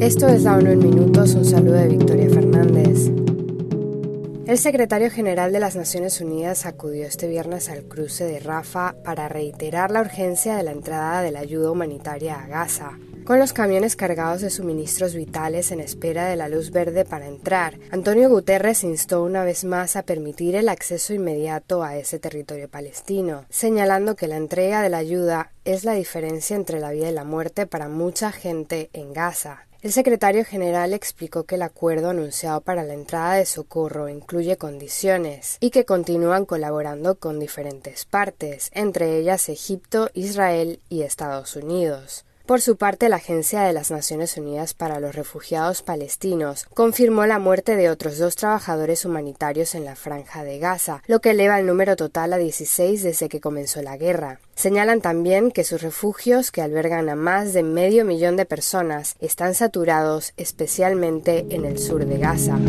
[0.00, 3.10] Esto es la ONU en Minutos, un saludo de Victoria Fernández.
[4.46, 9.28] El secretario general de las Naciones Unidas acudió este viernes al cruce de Rafa para
[9.28, 12.98] reiterar la urgencia de la entrada de la ayuda humanitaria a Gaza.
[13.26, 17.76] Con los camiones cargados de suministros vitales en espera de la luz verde para entrar,
[17.90, 23.44] Antonio Guterres instó una vez más a permitir el acceso inmediato a ese territorio palestino,
[23.50, 27.24] señalando que la entrega de la ayuda es la diferencia entre la vida y la
[27.24, 29.66] muerte para mucha gente en Gaza.
[29.82, 35.56] El secretario general explicó que el acuerdo anunciado para la entrada de socorro incluye condiciones
[35.58, 42.25] y que continúan colaborando con diferentes partes, entre ellas Egipto, Israel y Estados Unidos.
[42.46, 47.40] Por su parte, la Agencia de las Naciones Unidas para los Refugiados Palestinos confirmó la
[47.40, 51.66] muerte de otros dos trabajadores humanitarios en la franja de Gaza, lo que eleva el
[51.66, 54.38] número total a 16 desde que comenzó la guerra.
[54.54, 59.54] Señalan también que sus refugios, que albergan a más de medio millón de personas, están
[59.54, 62.60] saturados, especialmente en el sur de Gaza.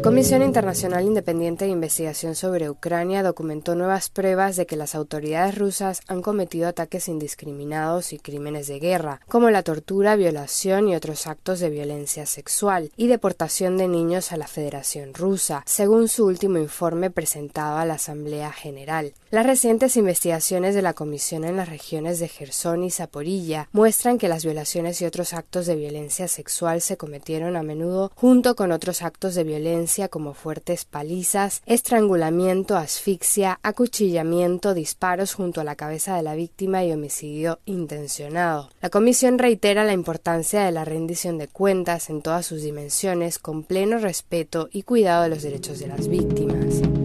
[0.00, 5.58] La Comisión Internacional Independiente de Investigación sobre Ucrania documentó nuevas pruebas de que las autoridades
[5.58, 11.26] rusas han cometido ataques indiscriminados y crímenes de guerra, como la tortura, violación y otros
[11.26, 16.56] actos de violencia sexual y deportación de niños a la Federación Rusa, según su último
[16.56, 19.12] informe presentado a la Asamblea General.
[19.30, 24.28] Las recientes investigaciones de la Comisión en las regiones de Gerson y Zaporilla muestran que
[24.28, 29.02] las violaciones y otros actos de violencia sexual se cometieron a menudo junto con otros
[29.02, 36.22] actos de violencia como fuertes palizas, estrangulamiento, asfixia, acuchillamiento, disparos junto a la cabeza de
[36.22, 38.70] la víctima y homicidio intencionado.
[38.80, 43.64] La Comisión reitera la importancia de la rendición de cuentas en todas sus dimensiones con
[43.64, 46.99] pleno respeto y cuidado de los derechos de las víctimas.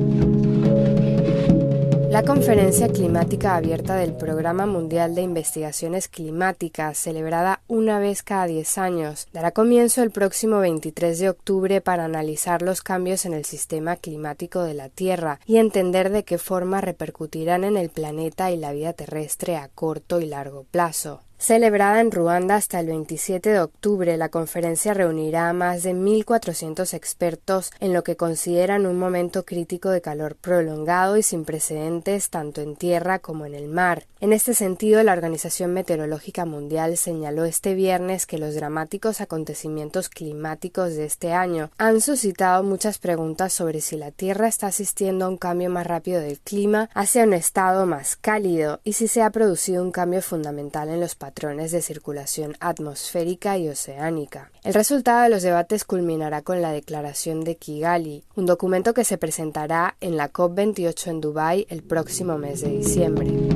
[2.15, 8.77] La Conferencia Climática Abierta del Programa Mundial de Investigaciones Climáticas, celebrada una vez cada 10
[8.77, 13.97] años, dará comienzo el próximo 23 de octubre para analizar los cambios en el sistema
[13.97, 18.71] climático de la Tierra y entender de qué forma repercutirán en el planeta y la
[18.71, 21.24] vida terrestre a corto y largo plazo.
[21.37, 26.93] Celebrada en Ruanda hasta el 27 de octubre, la conferencia reunirá a más de 1.400
[26.93, 32.61] expertos en lo que consideran un momento crítico de calor prolongado y sin precedentes tanto
[32.61, 34.07] en tierra como en el mar.
[34.21, 40.95] En este sentido, la Organización Meteorológica Mundial señaló este viernes que los dramáticos acontecimientos climáticos
[40.95, 45.37] de este año han suscitado muchas preguntas sobre si la Tierra está asistiendo a un
[45.37, 49.83] cambio más rápido del clima hacia un estado más cálido y si se ha producido
[49.83, 54.51] un cambio fundamental en los patrones de circulación atmosférica y oceánica.
[54.63, 59.17] El resultado de los debates culminará con la declaración de Kigali, un documento que se
[59.17, 63.54] presentará en la COP28 en Dubái el próximo mes de diciembre.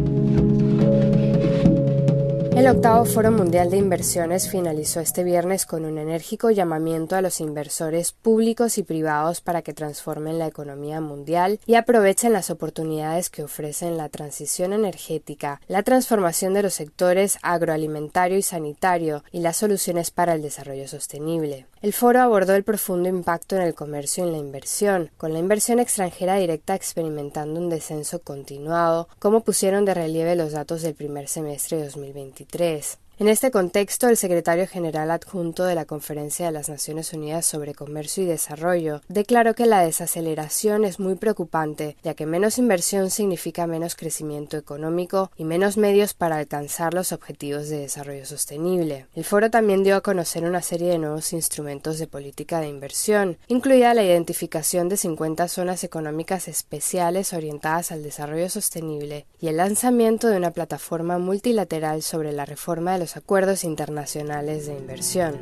[2.59, 7.39] El octavo Foro Mundial de Inversiones finalizó este viernes con un enérgico llamamiento a los
[7.39, 13.43] inversores públicos y privados para que transformen la economía mundial y aprovechen las oportunidades que
[13.43, 20.11] ofrecen la transición energética, la transformación de los sectores agroalimentario y sanitario y las soluciones
[20.11, 21.65] para el desarrollo sostenible.
[21.81, 25.39] El foro abordó el profundo impacto en el comercio y en la inversión, con la
[25.39, 31.29] inversión extranjera directa experimentando un descenso continuado, como pusieron de relieve los datos del primer
[31.29, 32.49] semestre de 2023.
[32.59, 32.97] 3.
[33.19, 37.75] En este contexto, el secretario general adjunto de la Conferencia de las Naciones Unidas sobre
[37.75, 43.67] Comercio y Desarrollo declaró que la desaceleración es muy preocupante, ya que menos inversión significa
[43.67, 49.07] menos crecimiento económico y menos medios para alcanzar los objetivos de desarrollo sostenible.
[49.13, 53.37] El foro también dio a conocer una serie de nuevos instrumentos de política de inversión,
[53.49, 60.29] incluida la identificación de 50 zonas económicas especiales orientadas al desarrollo sostenible y el lanzamiento
[60.29, 65.33] de una plataforma multilateral sobre la reforma de los acuerdos internacionales de inversión.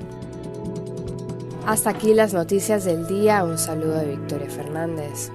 [1.66, 3.44] Hasta aquí las noticias del día.
[3.44, 5.32] Un saludo de Victoria Fernández.